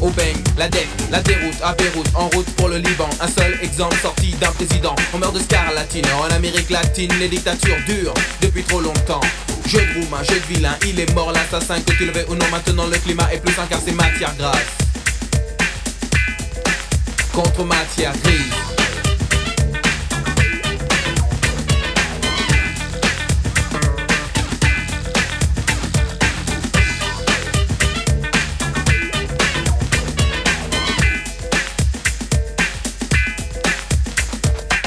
au 0.00 0.10
bang, 0.10 0.36
la 0.58 0.68
dette, 0.68 0.88
la 1.10 1.20
déroute 1.20 1.56
à 1.62 1.72
Beyrouth, 1.74 2.08
en 2.14 2.28
route 2.28 2.48
pour 2.56 2.68
le 2.68 2.78
Liban. 2.78 3.08
Un 3.20 3.28
seul 3.28 3.58
exemple 3.62 3.96
sorti 4.00 4.32
d'un 4.40 4.50
président. 4.52 4.94
On 5.12 5.18
meurt 5.18 5.34
de 5.34 5.40
scarlatine. 5.40 6.04
En 6.18 6.34
Amérique 6.34 6.70
latine, 6.70 7.12
les 7.18 7.28
dictatures 7.28 7.76
durent 7.86 8.14
depuis 8.40 8.62
trop 8.62 8.80
longtemps. 8.80 9.20
Jeu 9.66 9.80
de 9.80 10.00
roumain, 10.00 10.22
jeu 10.22 10.38
de 10.40 10.54
vilain, 10.54 10.76
il 10.86 11.00
est 11.00 11.12
mort 11.14 11.32
l'assassin. 11.32 11.80
Que 11.80 11.92
tu 11.92 12.06
le 12.06 12.12
veuilles 12.12 12.26
ou 12.28 12.34
non, 12.34 12.46
maintenant 12.50 12.86
le 12.86 12.96
climat 12.98 13.28
est 13.32 13.38
plus 13.38 13.54
sain 13.54 13.66
car 13.68 13.80
c'est 13.84 13.94
matière 13.94 14.34
grasse. 14.36 14.58
Contre 17.32 17.64
matière 17.64 18.12
grise. 18.22 18.73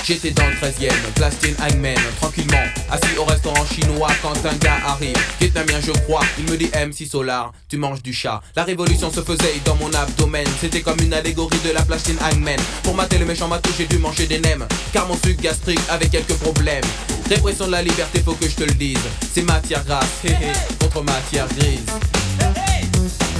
J'étais 0.07 0.31
dans 0.31 0.47
le 0.47 0.53
13ème, 0.53 0.93
Plastine 1.15 1.53
Hangman, 1.61 1.97
tranquillement, 2.21 2.63
assis 2.89 3.17
au 3.17 3.25
restaurant 3.25 3.65
chinois 3.65 4.07
quand 4.21 4.31
un 4.45 4.55
gars 4.55 4.77
arrive. 4.85 5.17
Vietnamien, 5.37 5.81
je 5.85 5.91
crois, 5.91 6.21
il 6.39 6.49
me 6.49 6.55
dit 6.55 6.69
MC 6.73 7.05
Solar, 7.05 7.51
tu 7.67 7.75
manges 7.75 8.01
du 8.01 8.13
chat. 8.13 8.41
La 8.55 8.63
révolution 8.63 9.11
se 9.11 9.19
faisait 9.19 9.59
dans 9.65 9.75
mon 9.75 9.93
abdomen, 9.93 10.47
c'était 10.61 10.79
comme 10.79 11.01
une 11.01 11.13
allégorie 11.13 11.59
de 11.65 11.71
la 11.71 11.81
Plastine 11.81 12.15
Hangman. 12.21 12.55
Pour 12.83 12.95
mater 12.95 13.17
le 13.17 13.25
méchant 13.25 13.49
matou, 13.49 13.69
j'ai 13.77 13.85
dû 13.85 13.97
manger 13.97 14.27
des 14.27 14.39
nems, 14.39 14.65
car 14.93 15.05
mon 15.09 15.15
sucre 15.15 15.41
gastrique 15.41 15.81
avait 15.89 16.07
quelques 16.07 16.35
problèmes. 16.35 16.85
Répression 17.29 17.65
de 17.67 17.71
la 17.73 17.81
liberté, 17.81 18.21
faut 18.23 18.35
que 18.35 18.47
je 18.47 18.55
te 18.55 18.63
le 18.63 18.75
dise. 18.75 18.97
C'est 19.33 19.41
matière 19.41 19.83
grasse, 19.83 20.07
hé 20.23 20.29
hé, 20.41 20.53
contre 20.79 21.03
matière 21.03 21.49
grise. 21.49 21.83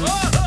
Oh, 0.03 0.09
oh. 0.09 0.46